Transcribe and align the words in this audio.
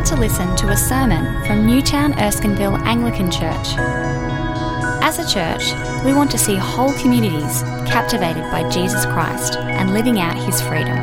about 0.00 0.16
to 0.16 0.16
listen 0.16 0.56
to 0.56 0.68
a 0.70 0.76
sermon 0.76 1.44
from 1.44 1.66
Newtown 1.66 2.14
Erskineville 2.14 2.80
Anglican 2.86 3.30
Church. 3.30 3.76
As 5.02 5.18
a 5.18 5.28
church, 5.28 5.74
we 6.06 6.14
want 6.14 6.30
to 6.30 6.38
see 6.38 6.56
whole 6.56 6.94
communities 6.94 7.60
captivated 7.86 8.42
by 8.44 8.66
Jesus 8.70 9.04
Christ 9.04 9.56
and 9.56 9.92
living 9.92 10.18
out 10.18 10.34
his 10.38 10.58
freedom. 10.62 10.96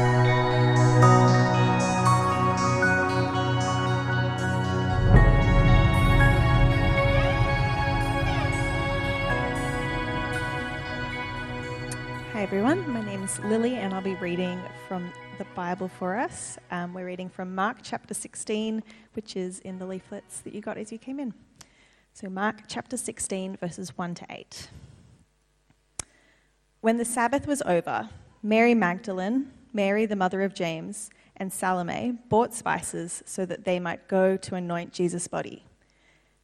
Hi 12.33 12.41
everyone, 12.41 12.91
my 12.91 13.01
name 13.01 13.21
is 13.21 13.37
Lily 13.41 13.75
and 13.75 13.93
I'll 13.93 14.01
be 14.01 14.15
reading 14.15 14.59
from 14.87 15.11
the 15.37 15.45
Bible 15.53 15.87
for 15.87 16.17
us. 16.17 16.57
Um, 16.71 16.95
we're 16.95 17.05
reading 17.05 17.29
from 17.29 17.53
Mark 17.53 17.77
chapter 17.83 18.15
16, 18.15 18.81
which 19.13 19.35
is 19.35 19.59
in 19.59 19.77
the 19.77 19.85
leaflets 19.85 20.41
that 20.41 20.55
you 20.55 20.61
got 20.61 20.79
as 20.79 20.91
you 20.91 20.97
came 20.97 21.19
in. 21.19 21.31
So, 22.13 22.27
Mark 22.27 22.61
chapter 22.67 22.97
16, 22.97 23.57
verses 23.57 23.95
1 23.95 24.15
to 24.15 24.25
8. 24.31 24.69
When 26.81 26.97
the 26.97 27.05
Sabbath 27.05 27.45
was 27.45 27.61
over, 27.67 28.09
Mary 28.41 28.73
Magdalene, 28.73 29.51
Mary 29.73 30.07
the 30.07 30.15
mother 30.15 30.41
of 30.41 30.55
James, 30.55 31.11
and 31.35 31.53
Salome 31.53 32.17
bought 32.29 32.55
spices 32.55 33.21
so 33.27 33.45
that 33.45 33.63
they 33.63 33.79
might 33.79 34.07
go 34.07 34.37
to 34.37 34.55
anoint 34.55 34.91
Jesus' 34.91 35.27
body. 35.27 35.65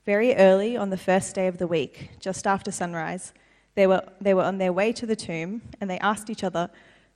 Very 0.05 0.35
early 0.35 0.77
on 0.77 0.91
the 0.91 0.97
first 0.97 1.33
day 1.33 1.47
of 1.47 1.57
the 1.57 1.67
week, 1.67 2.11
just 2.19 2.45
after 2.45 2.71
sunrise, 2.71 3.33
they 3.73 3.87
were, 3.87 4.03
they 4.21 4.35
were 4.35 4.43
on 4.43 4.59
their 4.59 4.71
way 4.71 4.93
to 4.93 5.07
the 5.07 5.15
tomb, 5.15 5.63
and 5.81 5.89
they 5.89 5.97
asked 5.97 6.29
each 6.29 6.43
other, 6.43 6.69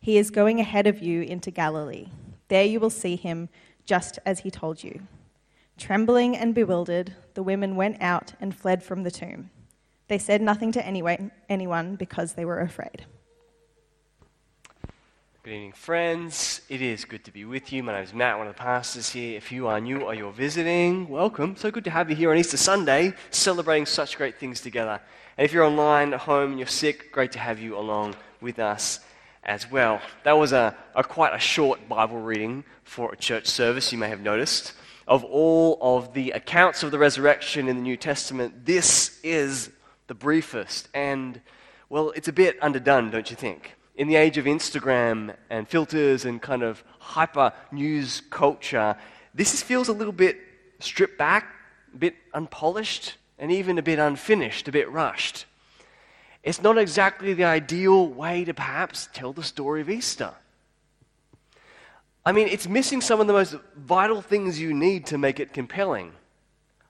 he 0.00 0.16
is 0.16 0.30
going 0.30 0.60
ahead 0.60 0.86
of 0.86 1.00
you 1.00 1.22
into 1.22 1.50
Galilee. 1.50 2.08
There 2.48 2.64
you 2.64 2.80
will 2.80 2.90
see 2.90 3.16
him 3.16 3.48
just 3.84 4.18
as 4.24 4.40
he 4.40 4.50
told 4.50 4.82
you. 4.82 5.02
Trembling 5.76 6.36
and 6.36 6.54
bewildered, 6.54 7.14
the 7.34 7.42
women 7.42 7.76
went 7.76 8.00
out 8.00 8.34
and 8.40 8.54
fled 8.54 8.82
from 8.82 9.02
the 9.02 9.10
tomb. 9.10 9.50
They 10.08 10.18
said 10.18 10.40
nothing 10.40 10.72
to 10.72 10.86
anyone 10.86 11.96
because 11.96 12.32
they 12.32 12.44
were 12.44 12.60
afraid. 12.60 13.04
Good 15.42 15.54
evening, 15.54 15.72
friends. 15.72 16.62
It 16.68 16.82
is 16.82 17.04
good 17.04 17.24
to 17.24 17.32
be 17.32 17.44
with 17.44 17.72
you. 17.72 17.82
My 17.82 17.92
name 17.92 18.04
is 18.04 18.12
Matt, 18.12 18.38
one 18.38 18.48
of 18.48 18.54
the 18.54 18.60
pastors 18.60 19.10
here. 19.10 19.36
If 19.36 19.52
you 19.52 19.66
are 19.66 19.80
new 19.80 20.00
or 20.00 20.14
you're 20.14 20.32
visiting, 20.32 21.08
welcome. 21.08 21.56
So 21.56 21.70
good 21.70 21.84
to 21.84 21.90
have 21.90 22.10
you 22.10 22.16
here 22.16 22.30
on 22.30 22.36
Easter 22.36 22.56
Sunday, 22.56 23.14
celebrating 23.30 23.86
such 23.86 24.16
great 24.16 24.38
things 24.38 24.60
together. 24.60 25.00
And 25.36 25.44
if 25.44 25.52
you're 25.52 25.64
online 25.64 26.12
at 26.12 26.20
home 26.20 26.50
and 26.50 26.58
you're 26.58 26.66
sick, 26.66 27.12
great 27.12 27.32
to 27.32 27.38
have 27.38 27.58
you 27.58 27.78
along 27.78 28.16
with 28.40 28.58
us 28.58 29.00
as 29.48 29.68
well. 29.68 30.00
That 30.24 30.38
was 30.38 30.52
a, 30.52 30.76
a, 30.94 31.02
quite 31.02 31.34
a 31.34 31.38
short 31.38 31.88
Bible 31.88 32.20
reading 32.20 32.64
for 32.84 33.12
a 33.12 33.16
church 33.16 33.46
service, 33.46 33.90
you 33.90 33.98
may 33.98 34.10
have 34.10 34.20
noticed. 34.20 34.74
Of 35.08 35.24
all 35.24 35.78
of 35.80 36.12
the 36.12 36.32
accounts 36.32 36.82
of 36.82 36.90
the 36.90 36.98
resurrection 36.98 37.66
in 37.66 37.76
the 37.76 37.82
New 37.82 37.96
Testament, 37.96 38.66
this 38.66 39.18
is 39.24 39.70
the 40.06 40.14
briefest. 40.14 40.90
And, 40.92 41.40
well, 41.88 42.10
it's 42.10 42.28
a 42.28 42.32
bit 42.32 42.62
underdone, 42.62 43.10
don't 43.10 43.30
you 43.30 43.36
think? 43.36 43.74
In 43.96 44.06
the 44.06 44.16
age 44.16 44.36
of 44.36 44.44
Instagram 44.44 45.34
and 45.48 45.66
filters 45.66 46.26
and 46.26 46.42
kind 46.42 46.62
of 46.62 46.84
hyper 46.98 47.52
news 47.72 48.20
culture, 48.28 48.96
this 49.34 49.62
feels 49.62 49.88
a 49.88 49.94
little 49.94 50.12
bit 50.12 50.38
stripped 50.78 51.16
back, 51.16 51.46
a 51.94 51.96
bit 51.96 52.16
unpolished, 52.34 53.16
and 53.38 53.50
even 53.50 53.78
a 53.78 53.82
bit 53.82 53.98
unfinished, 53.98 54.68
a 54.68 54.72
bit 54.72 54.90
rushed. 54.90 55.46
It's 56.48 56.62
not 56.62 56.78
exactly 56.78 57.34
the 57.34 57.44
ideal 57.44 58.08
way 58.08 58.42
to 58.46 58.54
perhaps 58.54 59.10
tell 59.12 59.34
the 59.34 59.42
story 59.42 59.82
of 59.82 59.90
Easter. 59.90 60.32
I 62.24 62.32
mean, 62.32 62.48
it's 62.48 62.66
missing 62.66 63.02
some 63.02 63.20
of 63.20 63.26
the 63.26 63.34
most 63.34 63.54
vital 63.76 64.22
things 64.22 64.58
you 64.58 64.72
need 64.72 65.04
to 65.08 65.18
make 65.18 65.40
it 65.40 65.52
compelling. 65.52 66.12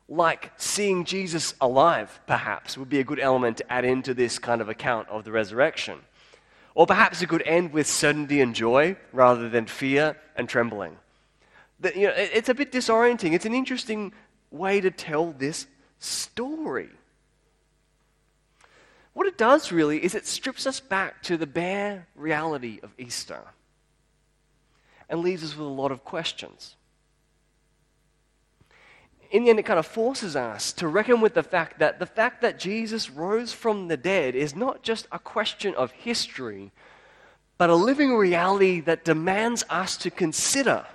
Like 0.08 0.52
seeing 0.58 1.04
Jesus 1.04 1.54
alive, 1.60 2.20
perhaps, 2.24 2.78
would 2.78 2.88
be 2.88 3.00
a 3.00 3.04
good 3.04 3.18
element 3.18 3.56
to 3.56 3.72
add 3.72 3.84
into 3.84 4.14
this 4.14 4.38
kind 4.38 4.60
of 4.60 4.68
account 4.68 5.08
of 5.08 5.24
the 5.24 5.32
resurrection. 5.32 5.98
Or 6.76 6.86
perhaps 6.86 7.20
it 7.20 7.28
could 7.28 7.42
end 7.42 7.72
with 7.72 7.88
certainty 7.88 8.40
and 8.40 8.54
joy 8.54 8.96
rather 9.12 9.48
than 9.48 9.66
fear 9.66 10.16
and 10.36 10.48
trembling. 10.48 10.98
you 11.96 12.06
know, 12.06 12.14
it's 12.16 12.48
a 12.48 12.54
bit 12.54 12.70
disorienting. 12.70 13.32
It's 13.32 13.44
an 13.44 13.54
interesting 13.54 14.12
way 14.52 14.80
to 14.80 14.92
tell 14.92 15.32
this 15.32 15.66
story. 15.98 16.90
What 19.18 19.26
it 19.26 19.36
does 19.36 19.72
really 19.72 20.04
is 20.04 20.14
it 20.14 20.28
strips 20.28 20.64
us 20.64 20.78
back 20.78 21.24
to 21.24 21.36
the 21.36 21.44
bare 21.44 22.06
reality 22.14 22.78
of 22.84 22.92
Easter 22.98 23.40
and 25.08 25.22
leaves 25.22 25.42
us 25.42 25.56
with 25.56 25.66
a 25.66 25.70
lot 25.70 25.90
of 25.90 26.04
questions. 26.04 26.76
In 29.32 29.42
the 29.42 29.50
end, 29.50 29.58
it 29.58 29.64
kind 29.64 29.80
of 29.80 29.88
forces 29.88 30.36
us 30.36 30.72
to 30.74 30.86
reckon 30.86 31.20
with 31.20 31.34
the 31.34 31.42
fact 31.42 31.80
that 31.80 31.98
the 31.98 32.06
fact 32.06 32.42
that 32.42 32.60
Jesus 32.60 33.10
rose 33.10 33.52
from 33.52 33.88
the 33.88 33.96
dead 33.96 34.36
is 34.36 34.54
not 34.54 34.84
just 34.84 35.08
a 35.10 35.18
question 35.18 35.74
of 35.74 35.90
history, 35.90 36.70
but 37.56 37.70
a 37.70 37.74
living 37.74 38.14
reality 38.14 38.78
that 38.82 39.04
demands 39.04 39.64
us 39.68 39.96
to 39.96 40.12
consider. 40.12 40.86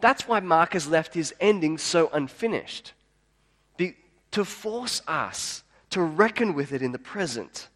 That's 0.00 0.26
why 0.26 0.40
Mark 0.40 0.72
has 0.72 0.88
left 0.88 1.12
his 1.12 1.34
ending 1.40 1.76
so 1.76 2.08
unfinished. 2.10 2.94
The, 3.76 3.94
to 4.30 4.46
force 4.46 5.02
us 5.06 5.62
to 5.90 6.02
reckon 6.02 6.54
with 6.54 6.72
it 6.72 6.82
in 6.82 6.92
the 6.92 6.98
present, 6.98 7.68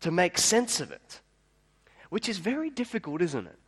to 0.00 0.10
make 0.10 0.38
sense 0.38 0.80
of 0.80 0.90
it, 0.92 1.20
which 2.08 2.28
is 2.28 2.38
very 2.38 2.70
difficult, 2.70 3.20
isn't 3.22 3.46
it? 3.46 3.58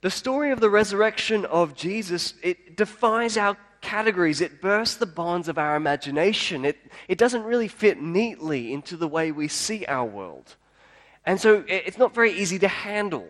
The 0.00 0.10
story 0.10 0.50
of 0.50 0.60
the 0.60 0.70
resurrection 0.70 1.44
of 1.46 1.74
Jesus, 1.74 2.34
it 2.42 2.76
defies 2.76 3.36
our 3.36 3.56
categories. 3.80 4.40
It 4.40 4.60
bursts 4.60 4.96
the 4.96 5.06
bonds 5.06 5.48
of 5.48 5.58
our 5.58 5.76
imagination. 5.76 6.64
It, 6.64 6.76
it 7.08 7.18
doesn't 7.18 7.44
really 7.44 7.68
fit 7.68 8.00
neatly 8.00 8.72
into 8.72 8.96
the 8.96 9.08
way 9.08 9.32
we 9.32 9.48
see 9.48 9.84
our 9.86 10.04
world. 10.04 10.56
And 11.24 11.40
so 11.40 11.64
it's 11.68 11.98
not 11.98 12.14
very 12.14 12.32
easy 12.32 12.58
to 12.58 12.68
handle. 12.68 13.28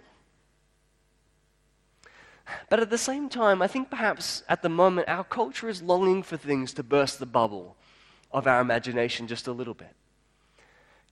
But 2.68 2.80
at 2.80 2.90
the 2.90 2.98
same 2.98 3.28
time, 3.28 3.62
I 3.62 3.68
think 3.68 3.90
perhaps 3.90 4.42
at 4.48 4.62
the 4.62 4.68
moment 4.68 5.08
our 5.08 5.24
culture 5.24 5.68
is 5.68 5.82
longing 5.82 6.22
for 6.22 6.36
things 6.36 6.72
to 6.74 6.82
burst 6.82 7.18
the 7.18 7.26
bubble 7.26 7.76
of 8.34 8.48
our 8.48 8.60
imagination 8.60 9.28
just 9.28 9.46
a 9.46 9.52
little 9.52 9.72
bit. 9.74 9.94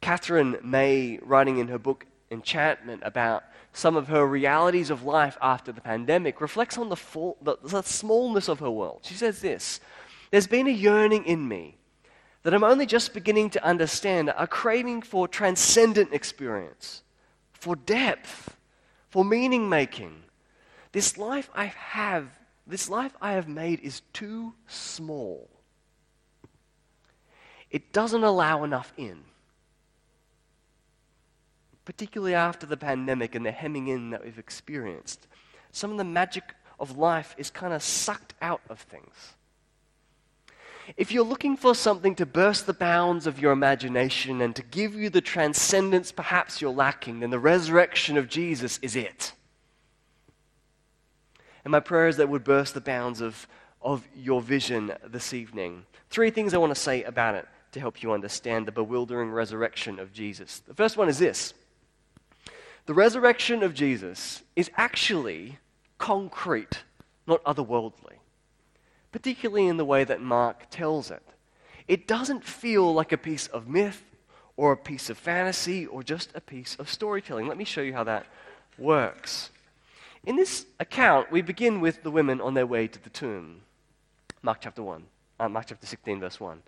Katherine 0.01 0.57
May, 0.63 1.21
writing 1.23 1.59
in 1.59 1.69
her 1.69 1.79
book 1.79 2.05
Enchantment 2.31 3.03
about 3.05 3.45
some 3.73 3.95
of 3.95 4.09
her 4.09 4.27
realities 4.27 4.91
of 4.91 5.05
life 5.05 5.39
after 5.41 5.71
the 5.71 5.81
pandemic, 5.81 6.41
reflects 6.41 6.77
on 6.77 6.89
the, 6.89 6.97
the, 7.41 7.57
the 7.63 7.83
smallness 7.83 8.49
of 8.49 8.59
her 8.59 8.71
world. 8.71 9.01
She 9.05 9.15
says 9.15 9.41
this 9.41 9.81
There's 10.31 10.49
been 10.49 10.67
a 10.67 10.71
yearning 10.71 11.25
in 11.25 11.47
me 11.47 11.77
that 12.43 12.53
I'm 12.53 12.65
only 12.65 12.87
just 12.87 13.15
beginning 13.15 13.51
to 13.51 13.65
understand, 13.65 14.33
a 14.37 14.49
craving 14.49 15.03
for 15.03 15.29
transcendent 15.29 16.13
experience, 16.13 17.03
for 17.53 17.77
depth, 17.77 18.57
for 19.09 19.25
meaning 19.25 19.69
making. 19.69 20.25
This 20.91 21.17
life 21.17 21.49
I 21.55 21.67
have, 21.67 22.27
this 22.67 22.91
life 22.91 23.15
I 23.21 23.33
have 23.35 23.47
made 23.47 23.79
is 23.81 24.03
too 24.13 24.55
small 24.67 25.52
it 27.73 27.93
doesn't 27.93 28.23
allow 28.23 28.63
enough 28.63 28.93
in. 28.97 29.19
Particularly 31.85 32.35
after 32.35 32.67
the 32.67 32.77
pandemic 32.77 33.35
and 33.35 33.45
the 33.45 33.51
hemming 33.51 33.89
in 33.89 34.11
that 34.11 34.23
we've 34.25 34.39
experienced. 34.39 35.27
Some 35.73 35.91
of 35.91 35.97
the 35.97 36.05
magic 36.05 36.45
of 36.79 36.99
life 36.99 37.35
is 37.39 37.51
kind 37.51 37.73
of 37.73 37.83
sucked 37.83 38.35
out 38.43 38.61
of 38.69 38.79
things. 38.79 39.35
If 40.97 41.13
you're 41.13 41.25
looking 41.25 41.57
for 41.57 41.75
something 41.75 42.15
to 42.17 42.27
burst 42.27 42.67
the 42.67 42.75
bounds 42.75 43.27
of 43.27 43.41
your 43.41 43.53
imagination 43.53 44.43
and 44.43 44.55
to 44.55 44.63
give 44.63 44.95
you 44.95 45.09
the 45.09 45.21
transcendence 45.21 46.13
perhaps 46.13 46.61
you're 46.61 46.73
lacking, 46.73 47.21
then 47.21 47.31
the 47.31 47.39
resurrection 47.39 48.19
of 48.19 48.29
Jesus 48.29 48.79
is 48.83 48.97
it. 48.97 49.33
And 51.65 51.73
my 51.73 51.81
prayer 51.81 52.09
is 52.09 52.19
that 52.19 52.29
would 52.29 52.45
burst 52.45 52.75
the 52.75 52.81
bounds 52.81 53.21
of, 53.21 53.47
of 53.81 54.07
your 54.15 54.43
vision 54.43 54.93
this 55.07 55.33
evening. 55.33 55.87
Three 56.11 56.31
things 56.31 56.53
I 56.53 56.59
want 56.59 56.75
to 56.75 56.81
say 56.81 57.05
about 57.05 57.37
it 57.37 57.47
to 57.73 57.81
help 57.81 58.03
you 58.03 58.13
understand 58.13 58.67
the 58.67 58.73
bewildering 58.73 59.31
resurrection 59.31 59.99
of 59.99 60.13
Jesus. 60.13 60.61
The 60.61 60.75
first 60.75 60.97
one 60.97 61.09
is 61.09 61.19
this 61.19 61.55
the 62.87 62.95
resurrection 62.95 63.63
of 63.63 63.75
Jesus 63.75 64.43
is 64.57 64.71
actually 64.77 65.59
concrete 65.99 66.83
not 67.27 67.43
otherworldly, 67.45 68.17
particularly 69.13 69.69
in 69.69 69.77
the 69.77 69.85
way 69.85 70.05
that 70.05 70.21
Mark 70.21 70.67
tells 70.71 71.11
it. 71.11 71.23
It 71.87 72.09
doesn't 72.09 72.45
feel 72.45 72.93
like 72.93 73.13
a 73.13 73.19
piece 73.19 73.47
of 73.49 73.69
myth 73.69 74.03
or 74.57 74.73
a 74.73 74.77
piece 74.77 75.11
of 75.11 75.19
fantasy 75.19 75.87
or 75.87 76.03
just 76.03 76.31
a 76.35 76.41
piece 76.41 76.75
of 76.77 76.91
storytelling. 76.91 77.47
Let 77.47 77.57
me 77.57 77.65
show 77.65 77.83
you 77.83 77.93
how 77.93 78.05
that 78.05 78.27
works. 78.79 79.51
In 80.25 80.37
this 80.37 80.67
account, 80.79 81.31
we 81.31 81.43
begin 81.43 81.81
with 81.81 82.03
the 82.03 82.11
women 82.11 82.41
on 82.41 82.55
their 82.55 82.67
way 82.67 82.87
to 82.87 83.03
the 83.03 83.11
tomb. 83.11 83.63
Mark 84.43 84.59
chapter 84.61 84.83
1, 84.83 85.05
uh, 85.41 85.49
Mark 85.49 85.67
chapter 85.69 85.87
16, 85.87 86.21
verse 86.21 86.41
1. 86.41 86.63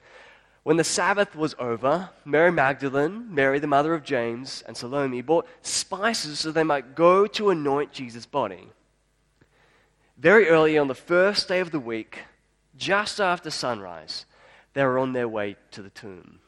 When 0.65 0.79
the 0.79 0.85
Sabbath 0.85 1.37
was 1.37 1.55
over, 1.59 2.09
Mary 2.25 2.51
Magdalene, 2.51 3.33
Mary 3.35 3.59
the 3.59 3.67
mother 3.67 3.93
of 3.93 4.03
James, 4.03 4.65
and 4.67 4.75
Salome 4.75 5.21
bought 5.21 5.47
spices 5.61 6.41
so 6.41 6.51
they 6.51 6.65
might 6.65 6.95
go 6.95 7.27
to 7.27 7.51
anoint 7.51 7.93
Jesus' 7.93 8.25
body. 8.25 8.71
Very 10.17 10.49
early 10.49 10.79
on 10.79 10.89
the 10.89 10.95
first 10.95 11.49
day 11.49 11.61
of 11.61 11.71
the 11.71 11.79
week, 11.79 12.21
just 12.79 13.21
after 13.21 13.51
sunrise, 13.51 14.25
they 14.73 14.83
were 14.83 14.99
on 14.99 15.13
their 15.13 15.29
way 15.29 15.57
to 15.73 15.83
the 15.83 15.91
tomb. 15.91 16.41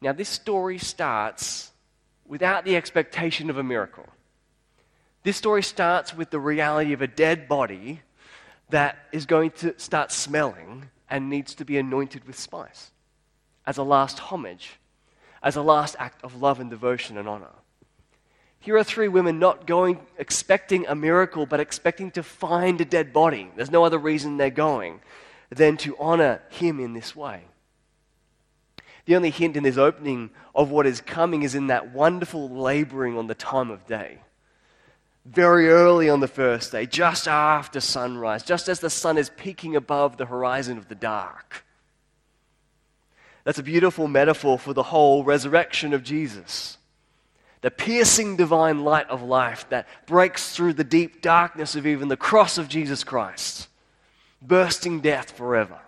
Now, 0.00 0.14
this 0.14 0.30
story 0.30 0.78
starts 0.78 1.72
without 2.26 2.64
the 2.64 2.76
expectation 2.76 3.50
of 3.50 3.58
a 3.58 3.62
miracle. 3.62 4.06
This 5.24 5.36
story 5.36 5.62
starts 5.62 6.14
with 6.14 6.30
the 6.30 6.40
reality 6.40 6.94
of 6.94 7.02
a 7.02 7.06
dead 7.06 7.48
body 7.48 8.00
that 8.70 8.96
is 9.12 9.26
going 9.26 9.50
to 9.50 9.78
start 9.78 10.10
smelling 10.10 10.88
and 11.10 11.28
needs 11.28 11.54
to 11.54 11.64
be 11.64 11.78
anointed 11.78 12.24
with 12.24 12.38
spice 12.38 12.90
as 13.66 13.76
a 13.76 13.82
last 13.82 14.18
homage, 14.18 14.78
as 15.42 15.56
a 15.56 15.62
last 15.62 15.96
act 15.98 16.22
of 16.24 16.40
love 16.40 16.60
and 16.60 16.70
devotion 16.70 17.18
and 17.18 17.28
honor. 17.28 17.50
Here 18.60 18.76
are 18.76 18.84
three 18.84 19.08
women 19.08 19.38
not 19.38 19.66
going 19.66 20.00
expecting 20.18 20.86
a 20.86 20.94
miracle, 20.94 21.46
but 21.46 21.60
expecting 21.60 22.10
to 22.12 22.22
find 22.22 22.80
a 22.80 22.84
dead 22.84 23.12
body. 23.12 23.50
There's 23.56 23.70
no 23.70 23.84
other 23.84 23.98
reason 23.98 24.36
they're 24.36 24.50
going 24.50 25.00
than 25.50 25.76
to 25.78 25.96
honor 25.98 26.42
him 26.50 26.80
in 26.80 26.92
this 26.92 27.14
way. 27.14 27.42
The 29.04 29.16
only 29.16 29.30
hint 29.30 29.56
in 29.56 29.62
this 29.62 29.78
opening 29.78 30.30
of 30.54 30.70
what 30.70 30.86
is 30.86 31.00
coming 31.00 31.42
is 31.42 31.54
in 31.54 31.68
that 31.68 31.92
wonderful 31.92 32.50
laboring 32.50 33.16
on 33.16 33.26
the 33.26 33.34
time 33.34 33.70
of 33.70 33.86
day 33.86 34.18
very 35.30 35.68
early 35.68 36.08
on 36.08 36.20
the 36.20 36.28
first 36.28 36.72
day, 36.72 36.86
just 36.86 37.28
after 37.28 37.80
sunrise, 37.80 38.42
just 38.42 38.68
as 38.68 38.80
the 38.80 38.90
sun 38.90 39.18
is 39.18 39.30
peeking 39.30 39.76
above 39.76 40.16
the 40.16 40.26
horizon 40.26 40.78
of 40.78 40.88
the 40.88 40.94
dark. 40.94 41.64
That's 43.44 43.58
a 43.58 43.62
beautiful 43.62 44.08
metaphor 44.08 44.58
for 44.58 44.72
the 44.72 44.84
whole 44.84 45.24
resurrection 45.24 45.92
of 45.92 46.02
Jesus. 46.02 46.78
The 47.60 47.70
piercing 47.70 48.36
divine 48.36 48.84
light 48.84 49.08
of 49.10 49.22
life 49.22 49.68
that 49.70 49.88
breaks 50.06 50.54
through 50.54 50.74
the 50.74 50.84
deep 50.84 51.20
darkness 51.22 51.74
of 51.74 51.86
even 51.86 52.08
the 52.08 52.16
cross 52.16 52.56
of 52.56 52.68
Jesus 52.68 53.04
Christ, 53.04 53.68
bursting 54.40 55.00
death 55.00 55.32
forever. 55.32 55.78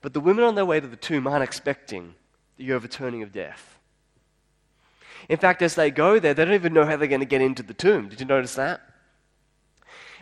But 0.00 0.14
the 0.14 0.20
women 0.20 0.44
on 0.44 0.54
their 0.54 0.66
way 0.66 0.80
to 0.80 0.88
the 0.88 0.96
tomb 0.96 1.26
aren't 1.26 1.44
expecting 1.44 2.14
the 2.56 2.72
overturning 2.72 3.22
of 3.22 3.32
death. 3.32 3.71
In 5.32 5.38
fact, 5.38 5.62
as 5.62 5.74
they 5.76 5.90
go 5.90 6.18
there, 6.18 6.34
they 6.34 6.44
don't 6.44 6.52
even 6.52 6.74
know 6.74 6.84
how 6.84 6.98
they're 6.98 7.08
going 7.08 7.20
to 7.20 7.26
get 7.26 7.40
into 7.40 7.62
the 7.62 7.72
tomb. 7.72 8.10
Did 8.10 8.20
you 8.20 8.26
notice 8.26 8.54
that? 8.56 8.82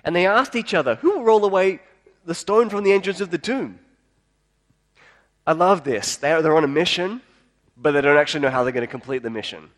And 0.04 0.14
they 0.14 0.24
asked 0.24 0.54
each 0.54 0.72
other, 0.72 0.94
Who 0.94 1.10
will 1.10 1.24
roll 1.24 1.44
away 1.44 1.80
the 2.24 2.32
stone 2.32 2.70
from 2.70 2.84
the 2.84 2.92
entrance 2.92 3.20
of 3.20 3.32
the 3.32 3.36
tomb? 3.36 3.80
I 5.44 5.50
love 5.50 5.82
this. 5.82 6.14
They're, 6.14 6.42
they're 6.42 6.56
on 6.56 6.62
a 6.62 6.68
mission, 6.68 7.22
but 7.76 7.90
they 7.90 8.02
don't 8.02 8.18
actually 8.18 8.42
know 8.42 8.50
how 8.50 8.62
they're 8.62 8.72
going 8.72 8.86
to 8.86 8.90
complete 8.90 9.24
the 9.24 9.30
mission. 9.30 9.70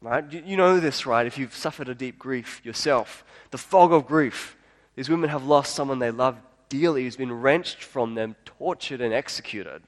Right? 0.00 0.24
You, 0.32 0.42
you 0.44 0.56
know 0.56 0.80
this, 0.80 1.06
right? 1.06 1.24
If 1.24 1.38
you've 1.38 1.54
suffered 1.54 1.88
a 1.88 1.94
deep 1.94 2.18
grief 2.18 2.60
yourself, 2.64 3.24
the 3.52 3.58
fog 3.58 3.92
of 3.92 4.08
grief. 4.08 4.56
These 4.96 5.08
women 5.08 5.30
have 5.30 5.44
lost 5.44 5.76
someone 5.76 6.00
they 6.00 6.10
love 6.10 6.36
dearly 6.68 7.04
who's 7.04 7.14
been 7.14 7.32
wrenched 7.32 7.80
from 7.80 8.16
them, 8.16 8.34
tortured, 8.44 9.00
and 9.00 9.14
executed. 9.14 9.84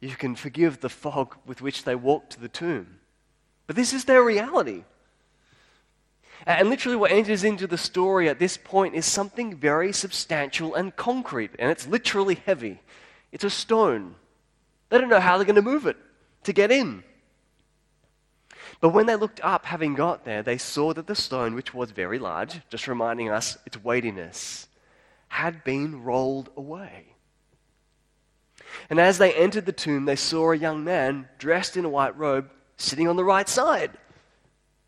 You 0.00 0.16
can 0.16 0.36
forgive 0.36 0.80
the 0.80 0.88
fog 0.88 1.36
with 1.44 1.60
which 1.60 1.84
they 1.84 1.94
walked 1.94 2.30
to 2.30 2.40
the 2.40 2.48
tomb. 2.48 3.00
But 3.72 3.76
this 3.78 3.94
is 3.94 4.04
their 4.04 4.22
reality. 4.22 4.84
And 6.44 6.68
literally, 6.68 6.94
what 6.94 7.10
enters 7.10 7.42
into 7.42 7.66
the 7.66 7.78
story 7.78 8.28
at 8.28 8.38
this 8.38 8.58
point 8.58 8.94
is 8.94 9.06
something 9.06 9.56
very 9.56 9.94
substantial 9.94 10.74
and 10.74 10.94
concrete, 10.94 11.52
and 11.58 11.70
it's 11.70 11.86
literally 11.86 12.34
heavy. 12.34 12.82
It's 13.32 13.44
a 13.44 13.48
stone. 13.48 14.16
They 14.90 14.98
don't 14.98 15.08
know 15.08 15.20
how 15.20 15.38
they're 15.38 15.46
going 15.46 15.56
to 15.56 15.62
move 15.62 15.86
it 15.86 15.96
to 16.42 16.52
get 16.52 16.70
in. 16.70 17.02
But 18.82 18.90
when 18.90 19.06
they 19.06 19.16
looked 19.16 19.40
up, 19.42 19.64
having 19.64 19.94
got 19.94 20.26
there, 20.26 20.42
they 20.42 20.58
saw 20.58 20.92
that 20.92 21.06
the 21.06 21.14
stone, 21.14 21.54
which 21.54 21.72
was 21.72 21.92
very 21.92 22.18
large, 22.18 22.60
just 22.68 22.86
reminding 22.86 23.30
us 23.30 23.56
its 23.64 23.82
weightiness, 23.82 24.68
had 25.28 25.64
been 25.64 26.02
rolled 26.02 26.50
away. 26.58 27.14
And 28.90 29.00
as 29.00 29.16
they 29.16 29.32
entered 29.32 29.64
the 29.64 29.72
tomb, 29.72 30.04
they 30.04 30.16
saw 30.16 30.52
a 30.52 30.56
young 30.58 30.84
man 30.84 31.30
dressed 31.38 31.78
in 31.78 31.86
a 31.86 31.88
white 31.88 32.18
robe 32.18 32.50
sitting 32.76 33.08
on 33.08 33.16
the 33.16 33.24
right 33.24 33.48
side. 33.48 33.92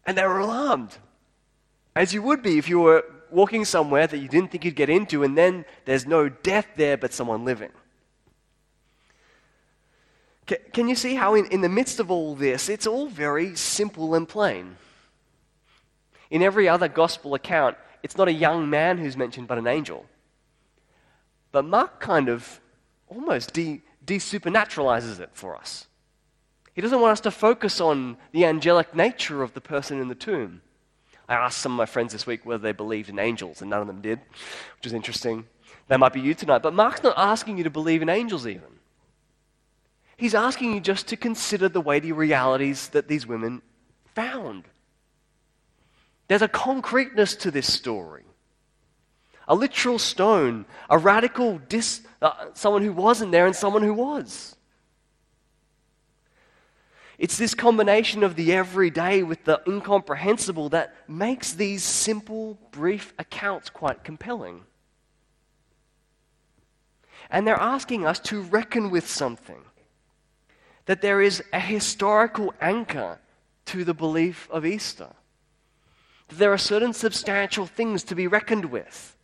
And 0.06 0.19
they 0.19 0.26
were 0.26 0.40
alarmed, 0.40 0.96
as 1.96 2.12
you 2.12 2.22
would 2.22 2.42
be 2.42 2.58
if 2.58 2.69
you 2.69 2.81
were 2.81 3.04
walking 3.31 3.64
somewhere 3.64 4.06
that 4.06 4.19
you 4.19 4.28
didn't 4.28 4.50
think 4.50 4.64
you'd 4.64 4.76
get 4.76 4.90
into, 4.90 5.22
and 5.22 5.36
then 5.36 5.64
there's 5.84 6.06
no 6.06 6.28
death 6.28 6.66
there 6.76 6.96
but 6.96 7.12
someone 7.12 7.44
living. 7.44 7.70
Can 10.72 10.88
you 10.88 10.94
see 10.94 11.14
how, 11.14 11.34
in, 11.34 11.46
in 11.46 11.62
the 11.62 11.69
midst 11.69 12.00
of 12.00 12.10
all 12.10 12.34
this, 12.34 12.69
it's 12.69 12.86
all 12.86 13.06
very 13.06 13.56
simple 13.56 14.14
and 14.14 14.28
plain? 14.28 14.76
In 16.31 16.42
every 16.42 16.69
other 16.69 16.88
gospel 16.88 17.34
account, 17.34 17.76
it's 18.02 18.19
not 18.19 18.28
a 18.28 18.32
young 18.32 18.69
man 18.69 18.98
who's 18.98 19.16
mentioned, 19.16 19.48
but 19.48 19.56
an 19.56 19.66
angel. 19.66 20.04
But 21.50 21.64
Mark 21.64 21.98
kind 21.98 22.28
of 22.28 22.60
almost 23.08 23.54
de, 23.54 23.81
supernaturalizes 24.06 25.19
it 25.20 25.31
for 25.32 25.56
us. 25.56 25.86
He 26.75 26.82
doesn't 26.82 27.00
want 27.00 27.12
us 27.12 27.21
to 27.21 27.31
focus 27.31 27.81
on 27.81 28.17
the 28.32 28.44
angelic 28.44 28.94
nature 28.94 29.43
of 29.43 29.55
the 29.55 29.61
person 29.61 30.00
in 30.00 30.09
the 30.09 30.15
tomb. 30.15 30.61
I 31.29 31.35
asked 31.35 31.59
some 31.59 31.73
of 31.73 31.79
my 31.79 31.87
friends 31.87 32.12
this 32.12 32.26
week 32.26 32.44
whether 32.44 32.62
they 32.62 32.73
believed 32.73 33.09
in 33.09 33.19
angels, 33.19 33.62
and 33.62 33.71
none 33.71 33.81
of 33.81 33.87
them 33.87 34.03
did, 34.03 34.19
which 34.76 34.87
is 34.87 34.93
interesting. 34.93 35.47
That 35.88 36.00
might 36.00 36.12
be 36.12 36.21
you 36.21 36.35
tonight. 36.35 36.62
But 36.62 36.75
Mark's 36.75 37.03
not 37.03 37.15
asking 37.17 37.59
you 37.59 37.65
to 37.65 37.71
believe 37.71 38.03
in 38.03 38.09
angels, 38.09 38.47
even. 38.47 38.62
He's 40.17 40.35
asking 40.35 40.75
you 40.75 40.81
just 40.81 41.09
to 41.09 41.17
consider 41.17 41.69
the 41.69 41.81
weighty 41.81 42.13
realities 42.13 42.89
that 42.89 43.08
these 43.08 43.27
women 43.27 43.63
found. 44.15 44.65
There's 46.29 46.43
a 46.43 46.48
concreteness 46.48 47.37
to 47.37 47.51
this 47.51 47.72
story. 47.72 48.25
A 49.46 49.55
literal 49.55 49.98
stone, 49.98 50.65
a 50.89 50.96
radical 50.96 51.58
dis, 51.58 52.03
uh, 52.22 52.46
someone 52.55 52.82
who 52.82 52.93
wasn't 52.93 53.32
there 53.32 53.46
and 53.46 53.55
someone 53.55 53.82
who 53.82 53.93
was. 53.93 54.54
It's 57.19 57.39
this 57.39 57.55
combination 57.55 58.23
of 58.25 58.35
the 58.35 58.53
everyday 58.53 59.23
with 59.23 59.44
the 59.44 59.63
incomprehensible 59.67 60.71
that 60.71 60.94
makes 61.09 61.53
these 61.53 61.85
simple, 61.85 62.59
brief 62.73 63.15
accounts 63.19 63.71
quite 63.71 64.03
compelling. 64.03 64.63
And 67.31 67.47
they're 67.47 67.61
asking 67.61 68.05
us 68.05 68.19
to 68.21 68.43
reckon 68.43 68.91
with 68.91 69.09
something. 69.09 69.63
That 70.87 71.03
there 71.03 71.23
is 71.23 71.43
a 71.53 71.61
historical 71.61 72.53
anchor 72.61 73.19
to 73.67 73.85
the 73.85 73.94
belief 73.94 74.49
of 74.51 74.67
Easter. 74.67 75.09
That 76.29 76.37
there 76.37 76.53
are 76.53 76.59
certain 76.59 76.93
substantial 76.93 77.67
things 77.67 78.03
to 78.05 78.15
be 78.15 78.27
reckoned 78.27 78.67
with. 78.67 79.17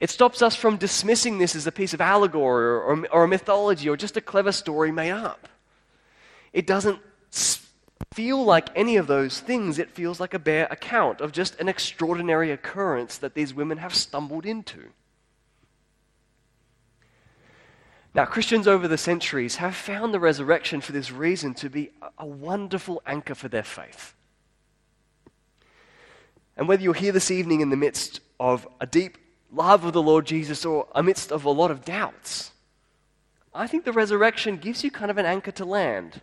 It 0.00 0.10
stops 0.10 0.40
us 0.40 0.56
from 0.56 0.76
dismissing 0.76 1.38
this 1.38 1.54
as 1.54 1.66
a 1.66 1.72
piece 1.72 1.94
of 1.94 2.00
allegory 2.00 2.64
or, 2.64 2.80
or, 2.80 3.06
or 3.12 3.24
a 3.24 3.28
mythology 3.28 3.88
or 3.88 3.96
just 3.96 4.16
a 4.16 4.20
clever 4.20 4.52
story 4.52 4.90
made 4.90 5.12
up. 5.12 5.48
It 6.54 6.68
doesn't 6.68 7.00
feel 8.14 8.42
like 8.42 8.68
any 8.76 8.96
of 8.96 9.08
those 9.08 9.40
things. 9.40 9.78
It 9.78 9.90
feels 9.90 10.20
like 10.20 10.32
a 10.32 10.38
bare 10.38 10.68
account 10.70 11.20
of 11.20 11.32
just 11.32 11.60
an 11.60 11.68
extraordinary 11.68 12.52
occurrence 12.52 13.18
that 13.18 13.34
these 13.34 13.52
women 13.52 13.78
have 13.78 13.92
stumbled 13.92 14.46
into. 14.46 14.90
Now, 18.14 18.24
Christians 18.24 18.68
over 18.68 18.86
the 18.86 18.96
centuries 18.96 19.56
have 19.56 19.74
found 19.74 20.14
the 20.14 20.20
resurrection 20.20 20.80
for 20.80 20.92
this 20.92 21.10
reason 21.10 21.54
to 21.54 21.68
be 21.68 21.90
a 22.16 22.24
wonderful 22.24 23.02
anchor 23.04 23.34
for 23.34 23.48
their 23.48 23.64
faith. 23.64 24.14
And 26.56 26.68
whether 26.68 26.84
you're 26.84 26.94
here 26.94 27.10
this 27.10 27.32
evening 27.32 27.62
in 27.62 27.70
the 27.70 27.76
midst 27.76 28.20
of 28.38 28.68
a 28.80 28.86
deep 28.86 29.18
love 29.52 29.84
of 29.84 29.92
the 29.92 30.02
Lord 30.02 30.24
Jesus 30.24 30.64
or 30.64 30.86
amidst 30.94 31.32
of 31.32 31.44
a 31.44 31.50
lot 31.50 31.72
of 31.72 31.84
doubts, 31.84 32.52
I 33.52 33.66
think 33.66 33.84
the 33.84 33.92
resurrection 33.92 34.58
gives 34.58 34.84
you 34.84 34.92
kind 34.92 35.10
of 35.10 35.18
an 35.18 35.26
anchor 35.26 35.50
to 35.50 35.64
land 35.64 36.20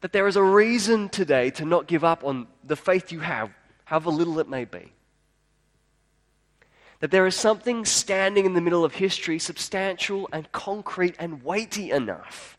that 0.00 0.12
there 0.12 0.26
is 0.26 0.36
a 0.36 0.42
reason 0.42 1.08
today 1.08 1.50
to 1.50 1.64
not 1.64 1.86
give 1.86 2.04
up 2.04 2.24
on 2.24 2.46
the 2.64 2.76
faith 2.76 3.12
you 3.12 3.20
have, 3.20 3.50
however 3.84 4.10
little 4.10 4.38
it 4.38 4.48
may 4.48 4.64
be. 4.64 4.92
That 7.00 7.10
there 7.10 7.26
is 7.26 7.34
something 7.34 7.84
standing 7.84 8.46
in 8.46 8.54
the 8.54 8.60
middle 8.60 8.84
of 8.84 8.94
history, 8.94 9.38
substantial 9.38 10.28
and 10.32 10.50
concrete 10.52 11.16
and 11.18 11.42
weighty 11.42 11.90
enough, 11.90 12.58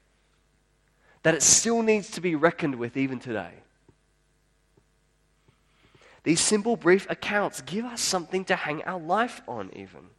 that 1.24 1.36
it 1.36 1.44
still 1.44 1.82
needs 1.82 2.12
to 2.12 2.22
be 2.22 2.36
reckoned 2.36 2.76
with 2.76 2.98
even 2.98 3.20
today. 3.20 3.54
These 6.24 6.40
simple, 6.40 6.76
brief 6.76 7.10
accounts 7.10 7.62
give 7.62 7.86
us 7.86 8.02
something 8.02 8.46
to 8.46 8.56
hang 8.56 8.84
our 8.84 9.00
life 9.00 9.42
on, 9.48 9.72
even. 9.76 10.10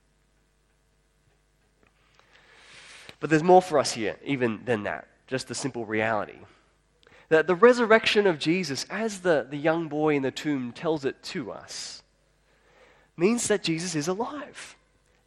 But 3.20 3.30
there's 3.30 3.44
more 3.44 3.62
for 3.62 3.78
us 3.78 3.92
here, 3.92 4.16
even 4.24 4.64
than 4.64 4.82
that, 4.82 5.06
just 5.28 5.46
the 5.46 5.54
simple 5.54 5.86
reality. 5.86 6.38
That 7.32 7.46
the 7.46 7.54
resurrection 7.54 8.26
of 8.26 8.38
Jesus, 8.38 8.84
as 8.90 9.20
the, 9.20 9.46
the 9.48 9.56
young 9.56 9.88
boy 9.88 10.16
in 10.16 10.22
the 10.22 10.30
tomb 10.30 10.70
tells 10.70 11.06
it 11.06 11.22
to 11.22 11.50
us, 11.50 12.02
means 13.16 13.48
that 13.48 13.62
Jesus 13.62 13.94
is 13.94 14.06
alive, 14.06 14.76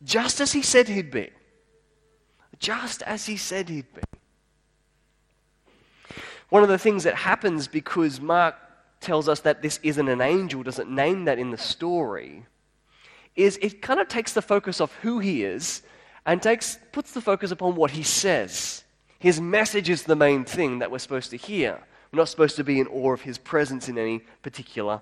just 0.03 0.39
as 0.39 0.51
he 0.51 0.61
said 0.61 0.87
he'd 0.87 1.09
be. 1.09 1.31
Just 2.59 3.01
as 3.01 3.25
he 3.25 3.37
said 3.37 3.69
he'd 3.69 3.91
be. 3.91 4.03
One 6.49 6.61
of 6.61 6.69
the 6.69 6.77
things 6.77 7.05
that 7.05 7.15
happens 7.15 7.67
because 7.67 8.21
Mark 8.21 8.53
tells 9.01 9.27
us 9.27 9.39
that 9.39 9.63
this 9.63 9.79
isn't 9.81 10.07
an 10.07 10.21
angel, 10.21 10.61
doesn't 10.61 10.91
name 10.91 11.25
that 11.25 11.39
in 11.39 11.49
the 11.49 11.57
story, 11.57 12.45
is 13.35 13.57
it 13.63 13.81
kind 13.81 13.99
of 13.99 14.07
takes 14.07 14.33
the 14.33 14.43
focus 14.43 14.79
off 14.79 14.93
who 15.01 15.17
he 15.17 15.43
is 15.43 15.81
and 16.23 16.39
takes, 16.39 16.77
puts 16.91 17.13
the 17.13 17.21
focus 17.21 17.49
upon 17.49 17.73
what 17.73 17.89
he 17.89 18.03
says. 18.03 18.83
His 19.17 19.41
message 19.41 19.89
is 19.89 20.03
the 20.03 20.15
main 20.15 20.45
thing 20.45 20.77
that 20.77 20.91
we're 20.91 20.99
supposed 20.99 21.31
to 21.31 21.37
hear. 21.37 21.81
We're 22.15 22.21
not 22.21 22.29
supposed 22.29 22.55
to 22.55 22.63
be 22.63 22.79
in 22.79 22.87
awe 22.87 23.11
of 23.11 23.23
his 23.23 23.37
presence 23.37 23.89
in 23.89 23.97
any 23.97 24.19
particular 24.41 25.01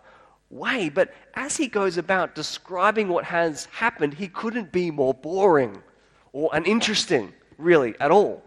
way. 0.49 0.89
But 0.89 1.13
as 1.35 1.55
he 1.55 1.67
goes 1.67 1.99
about 1.99 2.33
describing 2.33 3.07
what 3.07 3.23
has 3.25 3.65
happened, 3.65 4.15
he 4.15 4.27
couldn't 4.27 4.71
be 4.71 4.89
more 4.89 5.13
boring 5.13 5.83
or 6.31 6.49
uninteresting, 6.53 7.31
really, 7.59 7.93
at 7.99 8.09
all. 8.09 8.41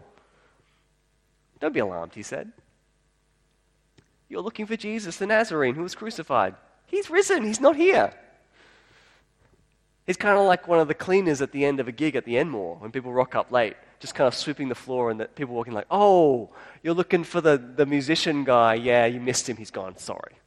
Don't 1.61 1.73
be 1.73 1.79
alarmed, 1.79 2.13
he 2.13 2.23
said. 2.23 2.51
You're 4.27 4.41
looking 4.41 4.65
for 4.65 4.75
Jesus, 4.75 5.15
the 5.15 5.27
Nazarene, 5.27 5.75
who 5.75 5.83
was 5.83 5.95
crucified. 5.95 6.53
He's 6.87 7.09
risen, 7.09 7.45
he's 7.45 7.61
not 7.61 7.77
here. 7.77 8.13
He's 10.07 10.17
kind 10.17 10.39
of 10.39 10.45
like 10.45 10.69
one 10.69 10.79
of 10.79 10.87
the 10.87 10.93
cleaners 10.93 11.41
at 11.41 11.51
the 11.51 11.65
end 11.65 11.81
of 11.81 11.89
a 11.89 11.91
gig 11.91 12.15
at 12.15 12.23
the 12.23 12.37
Enmore 12.37 12.77
when 12.77 12.91
people 12.91 13.11
rock 13.11 13.35
up 13.35 13.51
late, 13.51 13.75
just 13.99 14.15
kind 14.15 14.25
of 14.25 14.33
sweeping 14.33 14.69
the 14.69 14.75
floor 14.75 15.11
and 15.11 15.19
the 15.19 15.25
people 15.25 15.53
walking 15.53 15.73
like, 15.73 15.85
oh, 15.91 16.49
you're 16.81 16.93
looking 16.93 17.25
for 17.25 17.41
the, 17.41 17.57
the 17.57 17.85
musician 17.85 18.45
guy. 18.45 18.75
Yeah, 18.75 19.05
you 19.05 19.19
missed 19.19 19.49
him. 19.49 19.57
He's 19.57 19.69
gone. 19.69 19.97
Sorry. 19.97 20.37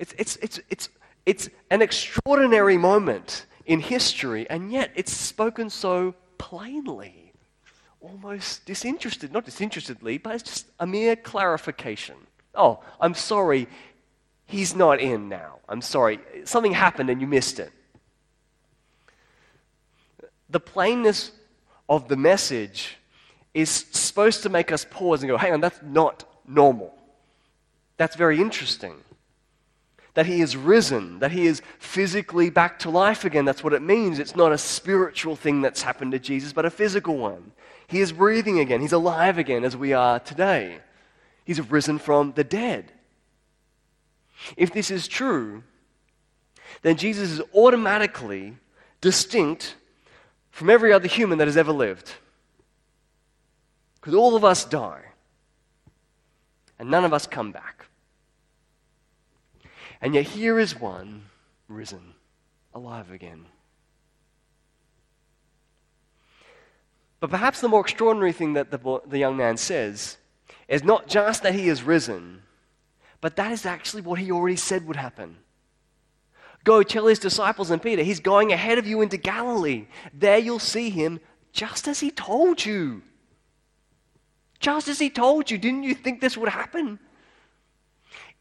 It's, 0.00 0.12
it's, 0.18 0.36
it's, 0.42 0.60
it's, 0.70 0.88
it's 1.24 1.48
an 1.70 1.82
extraordinary 1.82 2.76
moment 2.76 3.46
in 3.66 3.78
history, 3.78 4.50
and 4.50 4.72
yet 4.72 4.90
it's 4.96 5.12
spoken 5.12 5.70
so 5.70 6.16
plainly, 6.38 7.32
almost 8.00 8.66
disinterested. 8.66 9.32
Not 9.32 9.44
disinterestedly, 9.44 10.18
but 10.18 10.34
it's 10.34 10.42
just 10.42 10.66
a 10.80 10.86
mere 10.86 11.14
clarification. 11.14 12.16
Oh, 12.56 12.80
I'm 13.00 13.14
sorry, 13.14 13.68
he's 14.46 14.74
not 14.74 14.98
in 14.98 15.28
now. 15.28 15.60
I'm 15.68 15.80
sorry. 15.80 16.18
Something 16.44 16.72
happened 16.72 17.08
and 17.08 17.20
you 17.20 17.28
missed 17.28 17.60
it. 17.60 17.72
The 20.54 20.60
plainness 20.60 21.32
of 21.88 22.06
the 22.06 22.16
message 22.16 22.96
is 23.54 23.70
supposed 23.90 24.44
to 24.44 24.48
make 24.48 24.70
us 24.70 24.86
pause 24.88 25.20
and 25.20 25.28
go, 25.28 25.36
hang 25.36 25.52
on, 25.52 25.60
that's 25.60 25.80
not 25.82 26.22
normal. 26.46 26.94
That's 27.96 28.14
very 28.14 28.40
interesting. 28.40 28.94
That 30.14 30.26
he 30.26 30.40
is 30.40 30.56
risen, 30.56 31.18
that 31.18 31.32
he 31.32 31.48
is 31.48 31.60
physically 31.80 32.50
back 32.50 32.78
to 32.78 32.90
life 32.90 33.24
again. 33.24 33.44
That's 33.44 33.64
what 33.64 33.72
it 33.72 33.82
means. 33.82 34.20
It's 34.20 34.36
not 34.36 34.52
a 34.52 34.56
spiritual 34.56 35.34
thing 35.34 35.60
that's 35.60 35.82
happened 35.82 36.12
to 36.12 36.20
Jesus, 36.20 36.52
but 36.52 36.64
a 36.64 36.70
physical 36.70 37.16
one. 37.16 37.50
He 37.88 38.00
is 38.00 38.12
breathing 38.12 38.60
again, 38.60 38.80
he's 38.80 38.92
alive 38.92 39.38
again 39.38 39.64
as 39.64 39.76
we 39.76 39.92
are 39.92 40.20
today. 40.20 40.78
He's 41.44 41.68
risen 41.68 41.98
from 41.98 42.30
the 42.36 42.44
dead. 42.44 42.92
If 44.56 44.72
this 44.72 44.92
is 44.92 45.08
true, 45.08 45.64
then 46.82 46.96
Jesus 46.96 47.32
is 47.32 47.42
automatically 47.52 48.56
distinct 49.00 49.74
from 50.54 50.70
every 50.70 50.92
other 50.92 51.08
human 51.08 51.38
that 51.38 51.48
has 51.48 51.56
ever 51.56 51.72
lived. 51.72 52.12
Because 53.96 54.14
all 54.14 54.36
of 54.36 54.44
us 54.44 54.64
die, 54.64 55.02
and 56.78 56.88
none 56.88 57.04
of 57.04 57.12
us 57.12 57.26
come 57.26 57.50
back. 57.50 57.86
And 60.00 60.14
yet 60.14 60.26
here 60.26 60.60
is 60.60 60.78
one 60.78 61.22
risen, 61.66 62.14
alive 62.72 63.10
again. 63.10 63.46
But 67.18 67.30
perhaps 67.30 67.60
the 67.60 67.68
more 67.68 67.80
extraordinary 67.80 68.32
thing 68.32 68.52
that 68.52 68.70
the, 68.70 69.00
the 69.08 69.18
young 69.18 69.36
man 69.36 69.56
says 69.56 70.18
is 70.68 70.84
not 70.84 71.08
just 71.08 71.42
that 71.42 71.54
he 71.54 71.68
is 71.68 71.82
risen, 71.82 72.42
but 73.20 73.34
that 73.34 73.50
is 73.50 73.66
actually 73.66 74.02
what 74.02 74.20
he 74.20 74.30
already 74.30 74.54
said 74.54 74.86
would 74.86 74.94
happen. 74.94 75.38
Go 76.64 76.82
tell 76.82 77.06
his 77.06 77.18
disciples 77.18 77.70
and 77.70 77.82
Peter, 77.82 78.02
he's 78.02 78.20
going 78.20 78.50
ahead 78.50 78.78
of 78.78 78.86
you 78.86 79.02
into 79.02 79.18
Galilee. 79.18 79.86
There 80.14 80.38
you'll 80.38 80.58
see 80.58 80.88
him 80.88 81.20
just 81.52 81.86
as 81.86 82.00
he 82.00 82.10
told 82.10 82.64
you. 82.64 83.02
Just 84.60 84.88
as 84.88 84.98
he 84.98 85.10
told 85.10 85.50
you. 85.50 85.58
Didn't 85.58 85.82
you 85.82 85.94
think 85.94 86.20
this 86.20 86.38
would 86.38 86.48
happen? 86.48 86.98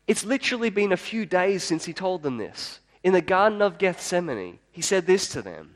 It's 0.08 0.24
literally 0.24 0.70
been 0.70 0.94
a 0.94 0.98
few 0.98 1.26
days 1.26 1.64
since 1.64 1.84
he 1.84 1.94
told 1.94 2.24
them 2.24 2.38
this. 2.38 2.80
In 3.04 3.12
the 3.12 3.22
Garden 3.22 3.62
of 3.62 3.78
Gethsemane, 3.78 4.60
he 4.72 4.82
said 4.82 5.06
this 5.06 5.28
to 5.30 5.42
them 5.42 5.76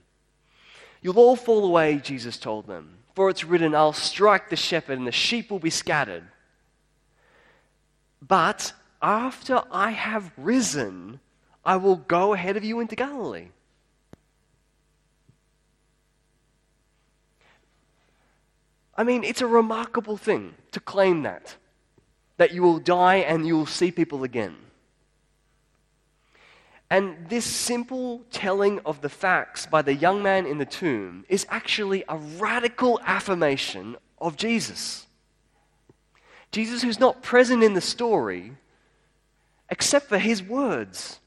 You'll 1.01 1.19
all 1.19 1.35
fall 1.35 1.65
away, 1.65 1.97
Jesus 1.97 2.37
told 2.37 2.67
them, 2.67 2.97
for 3.13 3.29
it's 3.29 3.43
written, 3.43 3.75
I'll 3.75 3.93
strike 3.93 4.49
the 4.49 4.55
shepherd 4.55 4.97
and 4.97 5.07
the 5.07 5.11
sheep 5.11 5.51
will 5.51 5.59
be 5.59 5.69
scattered. 5.69 6.23
But 8.25 8.73
after 9.01 9.61
I 9.71 9.91
have 9.91 10.31
risen, 10.37 11.19
I 11.67 11.75
will 11.75 11.97
go 11.97 12.33
ahead 12.33 12.55
of 12.55 12.63
you 12.63 12.79
into 12.79 12.95
Galilee. 12.95 13.49
I 18.95 19.03
mean, 19.03 19.25
it's 19.25 19.41
a 19.41 19.47
remarkable 19.47 20.15
thing 20.15 20.55
to 20.71 20.79
claim 20.79 21.23
that, 21.23 21.57
that 22.37 22.53
you 22.53 22.63
will 22.63 22.79
die 22.79 23.17
and 23.17 23.45
you 23.45 23.57
will 23.57 23.65
see 23.65 23.91
people 23.91 24.23
again. 24.23 24.55
And 26.89 27.27
this 27.27 27.43
simple 27.43 28.23
telling 28.31 28.79
of 28.85 29.01
the 29.01 29.09
facts 29.09 29.65
by 29.65 29.81
the 29.81 29.93
young 29.93 30.23
man 30.23 30.45
in 30.45 30.59
the 30.59 30.65
tomb 30.65 31.25
is 31.27 31.45
actually 31.49 32.05
a 32.07 32.15
radical 32.15 32.97
affirmation 33.03 33.97
of 34.19 34.37
Jesus. 34.37 35.05
Jesus, 36.53 36.81
who's 36.81 36.99
not 36.99 37.21
present 37.21 37.61
in 37.61 37.73
the 37.73 37.81
story 37.81 38.53
except 39.69 40.07
for 40.07 40.17
his 40.17 40.41
words. 40.41 41.19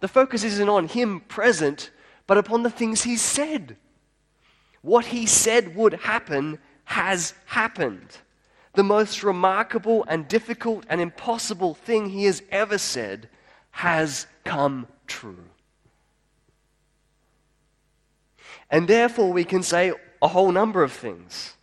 The 0.00 0.08
focus 0.08 0.44
isn't 0.44 0.68
on 0.68 0.88
him 0.88 1.20
present, 1.20 1.90
but 2.26 2.38
upon 2.38 2.62
the 2.62 2.70
things 2.70 3.02
he 3.02 3.16
said. 3.16 3.76
What 4.82 5.06
he 5.06 5.26
said 5.26 5.76
would 5.76 5.94
happen 5.94 6.58
has 6.84 7.34
happened. 7.46 8.18
The 8.74 8.82
most 8.82 9.22
remarkable 9.22 10.04
and 10.08 10.26
difficult 10.26 10.84
and 10.88 11.00
impossible 11.00 11.74
thing 11.74 12.08
he 12.08 12.24
has 12.24 12.42
ever 12.50 12.78
said 12.78 13.28
has 13.72 14.26
come 14.44 14.86
true. 15.06 15.44
And 18.70 18.88
therefore, 18.88 19.32
we 19.32 19.44
can 19.44 19.62
say 19.62 19.92
a 20.22 20.28
whole 20.28 20.52
number 20.52 20.82
of 20.82 20.92
things. 20.92 21.54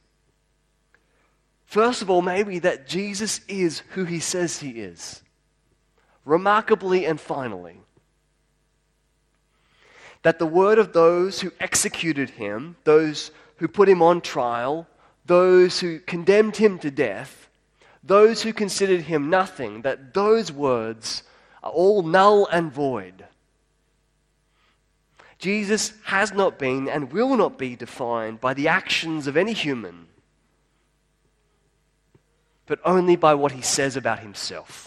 First 1.65 2.01
of 2.01 2.09
all, 2.09 2.21
maybe 2.21 2.59
that 2.59 2.87
Jesus 2.87 3.41
is 3.47 3.79
who 3.89 4.03
he 4.03 4.19
says 4.19 4.59
he 4.59 4.71
is. 4.71 5.21
Remarkably 6.25 7.05
and 7.05 7.19
finally, 7.19 7.79
that 10.23 10.39
the 10.39 10.45
word 10.45 10.79
of 10.79 10.93
those 10.93 11.41
who 11.41 11.51
executed 11.59 12.31
him, 12.31 12.75
those 12.83 13.31
who 13.57 13.67
put 13.67 13.89
him 13.89 14.01
on 14.01 14.21
trial, 14.21 14.87
those 15.25 15.79
who 15.79 15.99
condemned 15.99 16.57
him 16.57 16.79
to 16.79 16.91
death, 16.91 17.49
those 18.03 18.41
who 18.41 18.53
considered 18.53 19.01
him 19.01 19.29
nothing, 19.29 19.81
that 19.81 20.13
those 20.13 20.51
words 20.51 21.23
are 21.63 21.71
all 21.71 22.01
null 22.01 22.47
and 22.51 22.71
void. 22.71 23.25
Jesus 25.39 25.93
has 26.05 26.33
not 26.33 26.57
been 26.57 26.87
and 26.89 27.11
will 27.11 27.35
not 27.37 27.57
be 27.57 27.75
defined 27.75 28.41
by 28.41 28.53
the 28.53 28.67
actions 28.67 29.27
of 29.27 29.37
any 29.37 29.53
human, 29.53 30.07
but 32.65 32.79
only 32.83 33.15
by 33.15 33.33
what 33.33 33.51
he 33.51 33.61
says 33.61 33.95
about 33.95 34.19
himself. 34.19 34.86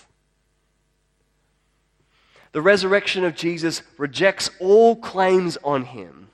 The 2.53 2.63
resurrection 2.63 3.25
of 3.25 3.37
Jesus 3.37 3.83
rejects 3.97 4.51
all 4.59 4.97
claims 4.97 5.57
on 5.63 5.85
him, 5.85 6.29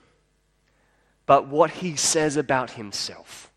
but 1.25 1.47
what 1.47 1.69
he 1.69 1.95
says 1.95 2.37
about 2.37 2.71
himself. 2.71 3.51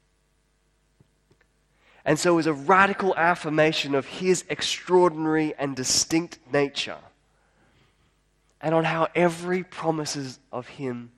And 2.04 2.18
so 2.18 2.38
is 2.38 2.46
a 2.46 2.52
radical 2.52 3.14
affirmation 3.16 3.94
of 3.94 4.06
his 4.06 4.44
extraordinary 4.48 5.54
and 5.58 5.74
distinct 5.76 6.38
nature, 6.52 6.98
and 8.60 8.74
on 8.74 8.84
how 8.84 9.08
every 9.14 9.62
promises 9.62 10.38
of 10.52 10.66
him 10.68 11.12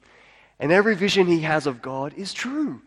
and 0.61 0.71
every 0.71 0.95
vision 0.95 1.27
he 1.27 1.41
has 1.41 1.67
of 1.67 1.83
God 1.83 2.15
is 2.15 2.33
true. 2.33 2.83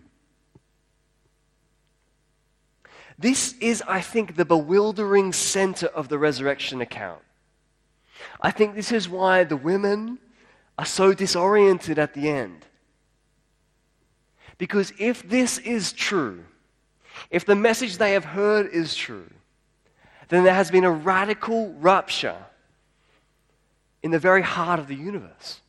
This 3.18 3.54
is, 3.60 3.84
I 3.86 4.00
think, 4.00 4.36
the 4.36 4.46
bewildering 4.46 5.34
center 5.34 5.88
of 5.88 6.08
the 6.08 6.18
resurrection 6.18 6.80
account. 6.80 7.22
I 8.42 8.52
think 8.52 8.76
this 8.76 8.92
is 8.92 9.10
why 9.10 9.44
the 9.44 9.58
women 9.58 10.20
are 10.78 10.86
so 10.86 11.14
disoriented 11.14 12.00
at 12.00 12.14
the 12.14 12.30
end. 12.30 12.66
Because 14.58 14.94
if 15.00 15.28
this 15.28 15.58
is 15.60 15.94
true, 15.94 16.44
if 17.30 17.46
the 17.46 17.56
message 17.56 17.98
they 17.98 18.14
have 18.14 18.26
heard 18.26 18.68
is 18.68 18.96
true, 18.96 19.30
then 20.30 20.44
there 20.44 20.54
has 20.54 20.72
been 20.72 20.84
a 20.84 20.92
radical 20.92 21.74
rupture 21.74 22.38
in 24.02 24.12
the 24.12 24.20
very 24.20 24.42
heart 24.42 24.80
of 24.80 24.88
the 24.88 24.96
universe. 24.96 25.62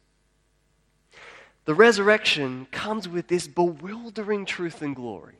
The 1.64 1.74
resurrection 1.74 2.66
comes 2.70 3.08
with 3.08 3.28
this 3.28 3.48
bewildering 3.48 4.46
truth 4.46 4.82
and 4.82 4.94
glory. 4.94 5.34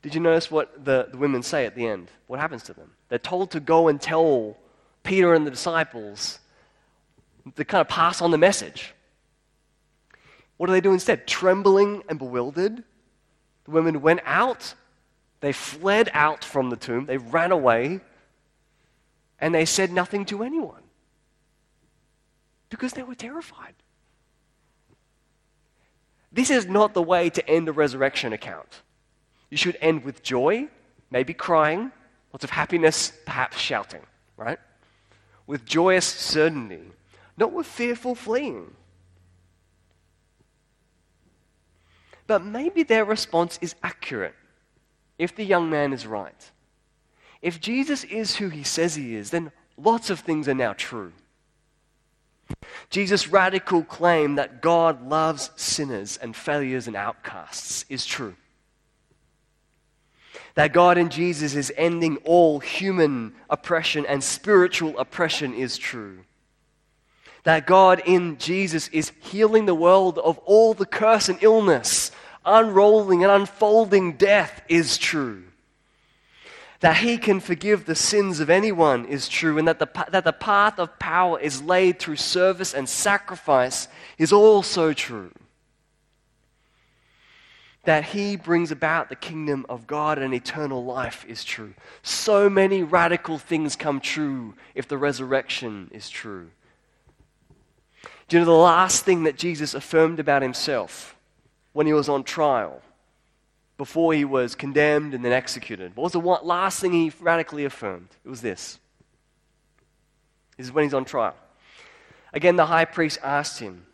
Did 0.00 0.14
you 0.14 0.20
notice 0.20 0.50
what 0.50 0.84
the, 0.84 1.08
the 1.10 1.18
women 1.18 1.42
say 1.42 1.64
at 1.66 1.76
the 1.76 1.86
end? 1.86 2.10
What 2.26 2.40
happens 2.40 2.62
to 2.64 2.72
them? 2.72 2.92
They're 3.12 3.18
told 3.18 3.50
to 3.50 3.60
go 3.60 3.88
and 3.88 4.00
tell 4.00 4.56
Peter 5.02 5.34
and 5.34 5.46
the 5.46 5.50
disciples 5.50 6.38
to 7.56 7.62
kind 7.62 7.82
of 7.82 7.88
pass 7.88 8.22
on 8.22 8.30
the 8.30 8.38
message. 8.38 8.94
What 10.56 10.68
do 10.68 10.72
they 10.72 10.80
do 10.80 10.94
instead? 10.94 11.26
Trembling 11.26 12.04
and 12.08 12.18
bewildered, 12.18 12.82
the 13.64 13.70
women 13.70 14.00
went 14.00 14.20
out, 14.24 14.72
they 15.40 15.52
fled 15.52 16.08
out 16.14 16.42
from 16.42 16.70
the 16.70 16.76
tomb, 16.76 17.04
they 17.04 17.18
ran 17.18 17.52
away, 17.52 18.00
and 19.38 19.54
they 19.54 19.66
said 19.66 19.92
nothing 19.92 20.24
to 20.24 20.42
anyone 20.42 20.82
because 22.70 22.94
they 22.94 23.02
were 23.02 23.14
terrified. 23.14 23.74
This 26.32 26.48
is 26.48 26.64
not 26.64 26.94
the 26.94 27.02
way 27.02 27.28
to 27.28 27.46
end 27.46 27.68
a 27.68 27.72
resurrection 27.72 28.32
account. 28.32 28.80
You 29.50 29.58
should 29.58 29.76
end 29.82 30.02
with 30.02 30.22
joy, 30.22 30.68
maybe 31.10 31.34
crying, 31.34 31.92
lots 32.32 32.44
of 32.44 32.50
happiness, 32.50 33.12
perhaps 33.26 33.58
shouting, 33.58 34.00
right? 34.36 34.58
With 35.46 35.64
joyous 35.64 36.06
certainty, 36.06 36.82
not 37.36 37.52
with 37.52 37.66
fearful 37.66 38.14
fleeing. 38.14 38.74
But 42.26 42.44
maybe 42.44 42.82
their 42.82 43.04
response 43.04 43.58
is 43.60 43.74
accurate 43.82 44.34
if 45.18 45.34
the 45.36 45.44
young 45.44 45.68
man 45.68 45.92
is 45.92 46.06
right. 46.06 46.50
If 47.42 47.60
Jesus 47.60 48.04
is 48.04 48.36
who 48.36 48.48
he 48.48 48.62
says 48.62 48.94
he 48.94 49.14
is, 49.14 49.30
then 49.30 49.52
lots 49.76 50.08
of 50.08 50.20
things 50.20 50.48
are 50.48 50.54
now 50.54 50.72
true. 50.72 51.12
Jesus' 52.88 53.28
radical 53.28 53.82
claim 53.82 54.36
that 54.36 54.62
God 54.62 55.08
loves 55.08 55.50
sinners 55.56 56.16
and 56.16 56.36
failures 56.36 56.86
and 56.86 56.96
outcasts 56.96 57.84
is 57.88 58.06
true 58.06 58.36
that 60.54 60.72
God 60.72 60.98
in 60.98 61.08
Jesus 61.08 61.54
is 61.54 61.72
ending 61.76 62.18
all 62.18 62.60
human 62.60 63.34
oppression 63.48 64.04
and 64.06 64.22
spiritual 64.22 64.98
oppression 64.98 65.54
is 65.54 65.78
true. 65.78 66.20
That 67.44 67.66
God 67.66 68.02
in 68.04 68.38
Jesus 68.38 68.88
is 68.88 69.12
healing 69.20 69.66
the 69.66 69.74
world 69.74 70.18
of 70.18 70.38
all 70.38 70.74
the 70.74 70.86
curse 70.86 71.28
and 71.28 71.42
illness, 71.42 72.10
unrolling 72.44 73.24
and 73.24 73.32
unfolding 73.32 74.12
death 74.12 74.62
is 74.68 74.98
true. 74.98 75.44
That 76.80 76.98
He 76.98 77.16
can 77.16 77.40
forgive 77.40 77.86
the 77.86 77.94
sins 77.94 78.40
of 78.40 78.50
anyone 78.50 79.06
is 79.06 79.28
true, 79.28 79.58
and 79.58 79.66
that 79.66 79.78
the, 79.78 79.88
that 80.10 80.24
the 80.24 80.32
path 80.32 80.78
of 80.78 80.98
power 80.98 81.40
is 81.40 81.62
laid 81.62 81.98
through 81.98 82.16
service 82.16 82.74
and 82.74 82.88
sacrifice 82.88 83.88
is 84.18 84.32
also 84.32 84.92
true 84.92 85.32
that 87.84 88.04
he 88.04 88.36
brings 88.36 88.70
about 88.70 89.08
the 89.08 89.16
kingdom 89.16 89.66
of 89.68 89.86
God 89.86 90.18
and 90.18 90.32
eternal 90.32 90.84
life 90.84 91.24
is 91.26 91.42
true. 91.42 91.74
So 92.02 92.48
many 92.48 92.82
radical 92.82 93.38
things 93.38 93.74
come 93.74 94.00
true 94.00 94.54
if 94.74 94.86
the 94.86 94.96
resurrection 94.96 95.90
is 95.92 96.08
true. 96.08 96.50
Do 98.28 98.36
you 98.36 98.40
know 98.40 98.46
the 98.46 98.52
last 98.52 99.04
thing 99.04 99.24
that 99.24 99.36
Jesus 99.36 99.74
affirmed 99.74 100.20
about 100.20 100.42
himself 100.42 101.16
when 101.72 101.86
he 101.86 101.92
was 101.92 102.08
on 102.08 102.22
trial, 102.22 102.80
before 103.76 104.14
he 104.14 104.24
was 104.24 104.54
condemned 104.54 105.12
and 105.12 105.24
then 105.24 105.32
executed? 105.32 105.96
What 105.96 106.04
was 106.04 106.12
the 106.12 106.20
last 106.20 106.80
thing 106.80 106.92
he 106.92 107.12
radically 107.20 107.64
affirmed? 107.64 108.08
It 108.24 108.28
was 108.28 108.42
this. 108.42 108.78
This 110.56 110.66
is 110.66 110.72
when 110.72 110.84
he's 110.84 110.94
on 110.94 111.04
trial. 111.04 111.34
Again, 112.32 112.56
the 112.56 112.66
high 112.66 112.84
priest 112.84 113.18
asked 113.22 113.58
him, 113.58 113.86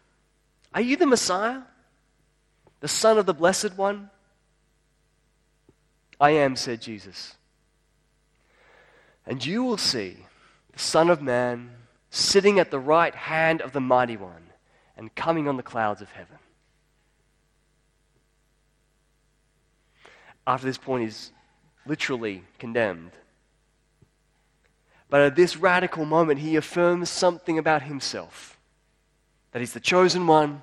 Are 0.74 0.80
you 0.80 0.96
the 0.96 1.06
Messiah? 1.06 1.62
The 2.80 2.88
Son 2.88 3.18
of 3.18 3.26
the 3.26 3.34
Blessed 3.34 3.76
One? 3.76 4.10
I 6.20 6.30
am, 6.30 6.56
said 6.56 6.80
Jesus. 6.80 7.34
And 9.26 9.44
you 9.44 9.62
will 9.62 9.76
see 9.76 10.16
the 10.72 10.78
Son 10.78 11.10
of 11.10 11.22
Man 11.22 11.70
sitting 12.10 12.58
at 12.58 12.70
the 12.70 12.78
right 12.78 13.14
hand 13.14 13.60
of 13.60 13.72
the 13.72 13.80
Mighty 13.80 14.16
One 14.16 14.46
and 14.96 15.14
coming 15.14 15.46
on 15.48 15.56
the 15.56 15.62
clouds 15.62 16.00
of 16.00 16.10
heaven. 16.12 16.38
After 20.46 20.66
this 20.66 20.78
point, 20.78 21.04
he's 21.04 21.30
literally 21.86 22.42
condemned. 22.58 23.12
But 25.10 25.20
at 25.20 25.36
this 25.36 25.56
radical 25.56 26.04
moment, 26.04 26.40
he 26.40 26.56
affirms 26.56 27.10
something 27.10 27.58
about 27.58 27.82
himself 27.82 28.58
that 29.52 29.60
he's 29.60 29.72
the 29.72 29.80
chosen 29.80 30.26
one, 30.26 30.62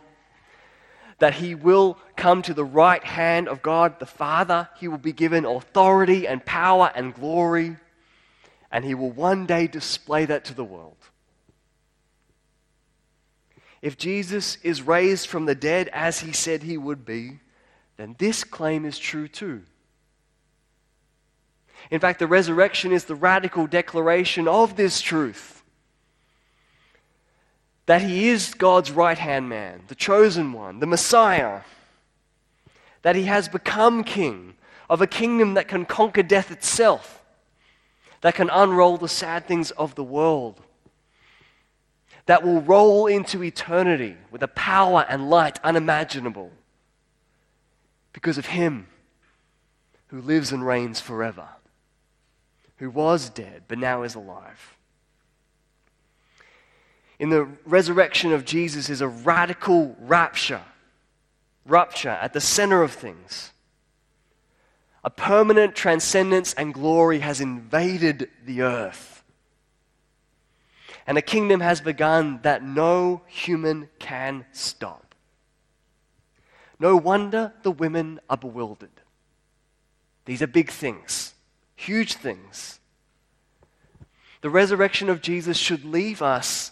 that 1.20 1.36
he 1.36 1.56
will 1.56 1.98
come 2.16 2.42
to 2.42 2.54
the 2.54 2.66
right 2.66 3.04
hand 3.04 3.48
of 3.48 3.62
God 3.62 4.00
the 4.00 4.06
Father. 4.06 4.70
He 4.80 4.88
will 4.88 4.98
be 4.98 5.14
given 5.14 5.46
authority 5.46 6.28
and 6.28 6.46
power 6.46 6.92
and 6.94 7.14
glory, 7.14 7.78
and 8.72 8.84
he 8.84 8.96
will 8.96 9.12
one 9.12 9.46
day 9.46 9.68
display 9.68 10.26
that 10.26 10.46
to 10.46 10.54
the 10.54 10.64
world. 10.64 10.98
If 13.82 13.98
Jesus 13.98 14.58
is 14.64 14.82
raised 14.82 15.28
from 15.28 15.46
the 15.46 15.56
dead 15.56 15.90
as 15.94 16.20
he 16.20 16.32
said 16.32 16.64
he 16.64 16.78
would 16.78 17.06
be, 17.06 17.40
then 17.98 18.16
this 18.18 18.44
claim 18.44 18.84
is 18.84 18.98
true 18.98 19.28
too. 19.28 19.62
In 21.92 22.00
fact, 22.00 22.20
the 22.20 22.28
resurrection 22.28 22.92
is 22.92 23.06
the 23.06 23.16
radical 23.16 23.68
declaration 23.68 24.48
of 24.48 24.76
this 24.76 25.02
truth 25.02 25.55
that 27.86 28.02
he 28.02 28.30
is 28.30 28.54
God's 28.54 28.92
right 28.92 29.18
hand 29.18 29.48
man, 29.50 29.84
the 29.88 29.96
chosen 29.96 30.54
one, 30.54 30.80
the 30.80 30.88
Messiah, 30.88 31.62
that 33.04 33.16
he 33.16 33.24
has 33.24 33.48
become 33.48 34.04
king 34.04 34.56
of 34.90 35.02
a 35.02 35.08
kingdom 35.08 35.54
that 35.54 35.68
can 35.68 35.86
conquer 35.86 36.24
death 36.24 36.52
itself, 36.52 37.24
that 38.22 38.36
can 38.36 38.50
unroll 38.50 38.98
the 38.98 39.08
sad 39.08 39.48
things 39.48 39.72
of 39.72 39.94
the 39.96 40.04
world, 40.04 40.60
that 42.26 42.44
will 42.44 42.62
roll 42.62 43.06
into 43.06 43.44
eternity 43.44 44.18
with 44.32 44.42
a 44.42 44.48
power 44.48 45.06
and 45.08 45.30
light 45.30 45.60
unimaginable 45.64 46.52
because 48.14 48.40
of 48.40 48.48
him 48.48 48.88
who 50.08 50.20
lives 50.22 50.52
and 50.52 50.66
reigns 50.66 51.00
forever, 51.00 51.48
who 52.78 52.90
was 52.90 53.30
dead 53.30 53.64
but 53.68 53.78
now 53.78 54.02
is 54.02 54.16
alive 54.16 54.76
in 57.20 57.30
the 57.30 57.48
resurrection 57.66 58.34
of 58.34 58.46
Jesus 58.46 58.90
is 58.90 59.02
a 59.02 59.08
radical 59.08 59.96
rapture, 60.00 60.62
rupture 61.66 62.10
at 62.10 62.34
the 62.34 62.42
center 62.42 62.84
of 62.84 62.92
things. 62.92 63.52
A 65.04 65.10
permanent 65.10 65.76
transcendence 65.76 66.54
and 66.54 66.74
glory 66.74 67.20
has 67.20 67.40
invaded 67.40 68.30
the 68.44 68.64
earth. 68.64 69.24
And 71.08 71.18
a 71.18 71.22
kingdom 71.22 71.62
has 71.62 71.80
begun 71.80 72.40
that 72.42 72.64
no 72.64 73.22
human 73.28 73.90
can 74.00 74.46
stop. 74.52 75.14
No 76.80 76.98
wonder 76.98 77.54
the 77.62 77.72
women 77.72 78.20
are 78.30 78.38
bewildered. 78.38 78.90
These 80.26 80.42
are 80.42 80.48
big 80.48 80.72
things, 80.72 81.36
huge 81.76 82.16
things. 82.16 82.80
The 84.42 84.50
resurrection 84.50 85.10
of 85.10 85.22
Jesus 85.22 85.58
should 85.58 85.86
leave 85.86 86.22
us 86.22 86.72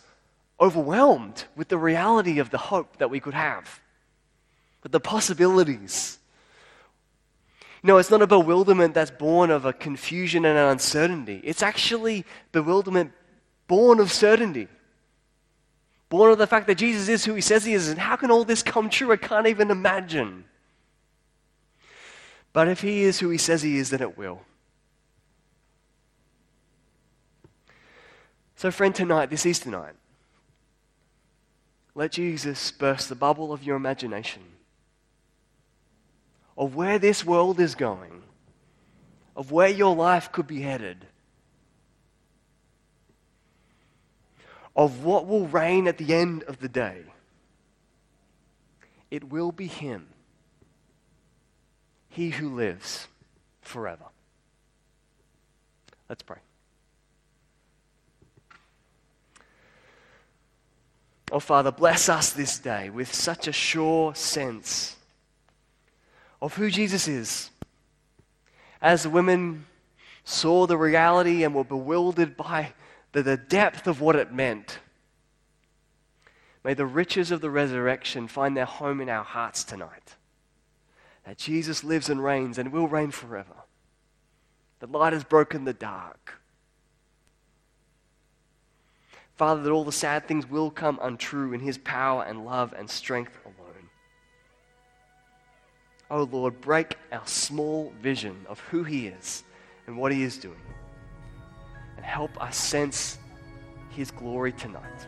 overwhelmed 0.59 1.45
with 1.55 1.67
the 1.67 1.77
reality 1.77 2.39
of 2.39 2.49
the 2.49 2.57
hope 2.57 2.97
that 2.97 3.09
we 3.09 3.19
could 3.19 3.33
have, 3.33 3.81
with 4.81 4.91
the 4.91 4.99
possibilities. 4.99 6.19
No, 7.81 7.97
it's 7.97 8.09
not 8.09 8.21
a 8.21 8.27
bewilderment 8.27 8.93
that's 8.93 9.11
born 9.11 9.51
of 9.51 9.65
a 9.65 9.73
confusion 9.73 10.45
and 10.45 10.57
an 10.57 10.69
uncertainty. 10.69 11.41
It's 11.43 11.61
actually 11.61 12.25
bewilderment 12.53 13.11
born 13.67 13.99
of 13.99 14.11
certainty. 14.11 14.69
Born 16.07 16.31
of 16.31 16.37
the 16.37 16.47
fact 16.47 16.67
that 16.67 16.75
Jesus 16.75 17.09
is 17.09 17.25
who 17.25 17.33
he 17.33 17.41
says 17.41 17.65
he 17.65 17.73
is. 17.73 17.89
And 17.89 17.99
how 17.99 18.15
can 18.15 18.31
all 18.31 18.45
this 18.45 18.63
come 18.63 18.89
true? 18.89 19.11
I 19.11 19.17
can't 19.17 19.47
even 19.47 19.69
imagine. 19.71 20.45
But 22.53 22.67
if 22.67 22.81
he 22.81 23.03
is 23.03 23.19
who 23.19 23.29
he 23.29 23.37
says 23.37 23.63
he 23.63 23.77
is, 23.77 23.89
then 23.89 24.01
it 24.01 24.17
will. 24.17 24.41
So, 28.55 28.71
friend, 28.71 28.93
tonight, 28.93 29.29
this 29.29 29.45
Easter 29.45 29.69
night, 29.69 29.95
let 31.95 32.11
Jesus 32.11 32.71
burst 32.71 33.09
the 33.09 33.15
bubble 33.15 33.53
of 33.53 33.63
your 33.63 33.75
imagination 33.75 34.41
of 36.55 36.75
where 36.75 36.99
this 36.99 37.25
world 37.25 37.59
is 37.59 37.73
going, 37.73 38.21
of 39.35 39.51
where 39.51 39.69
your 39.69 39.95
life 39.95 40.31
could 40.31 40.45
be 40.45 40.61
headed. 40.61 41.07
of 44.75 45.03
what 45.03 45.27
will 45.27 45.47
reign 45.47 45.87
at 45.87 45.97
the 45.97 46.13
end 46.13 46.43
of 46.43 46.59
the 46.59 46.69
day, 46.69 47.03
it 49.11 49.23
will 49.29 49.51
be 49.51 49.67
Him, 49.67 50.07
He 52.09 52.31
who 52.31 52.55
lives 52.55 53.07
forever. 53.61 54.05
Let's 56.09 56.23
pray. 56.23 56.39
Oh, 61.33 61.39
Father, 61.39 61.71
bless 61.71 62.09
us 62.09 62.31
this 62.31 62.59
day 62.59 62.91
with 62.91 63.11
such 63.11 63.47
a 63.47 63.51
sure 63.51 64.13
sense 64.13 64.95
of 66.39 66.53
who 66.53 66.69
Jesus 66.69 67.07
is. 67.07 67.49
As 68.79 69.01
the 69.01 69.09
women 69.09 69.65
saw 70.23 70.67
the 70.67 70.77
reality 70.77 71.43
and 71.43 71.55
were 71.55 71.63
bewildered 71.63 72.37
by 72.37 72.73
the, 73.13 73.23
the 73.23 73.35
depth 73.35 73.87
of 73.87 73.99
what 73.99 74.15
it 74.15 74.31
meant, 74.31 74.77
may 76.63 76.75
the 76.75 76.85
riches 76.85 77.31
of 77.31 77.41
the 77.41 77.49
resurrection 77.49 78.27
find 78.27 78.55
their 78.55 78.65
home 78.65 79.01
in 79.01 79.09
our 79.09 79.23
hearts 79.23 79.63
tonight. 79.63 80.15
That 81.25 81.39
Jesus 81.39 81.83
lives 81.83 82.11
and 82.11 82.23
reigns 82.23 82.59
and 82.59 82.71
will 82.71 82.87
reign 82.87 83.09
forever. 83.09 83.55
The 84.81 84.87
light 84.87 85.13
has 85.13 85.23
broken 85.23 85.65
the 85.65 85.73
dark. 85.73 86.42
Father, 89.35 89.63
that 89.63 89.71
all 89.71 89.83
the 89.83 89.91
sad 89.91 90.27
things 90.27 90.49
will 90.49 90.69
come 90.69 90.99
untrue 91.01 91.53
in 91.53 91.59
his 91.59 91.77
power 91.79 92.23
and 92.23 92.45
love 92.45 92.73
and 92.77 92.89
strength 92.89 93.37
alone. 93.43 93.89
Oh 96.11 96.23
Lord, 96.23 96.61
break 96.61 96.97
our 97.11 97.25
small 97.25 97.91
vision 98.01 98.45
of 98.47 98.59
who 98.59 98.83
he 98.83 99.07
is 99.07 99.43
and 99.87 99.97
what 99.97 100.11
he 100.11 100.23
is 100.23 100.37
doing. 100.37 100.61
And 101.97 102.05
help 102.05 102.39
us 102.41 102.55
sense 102.55 103.17
his 103.89 104.11
glory 104.11 104.51
tonight. 104.51 105.07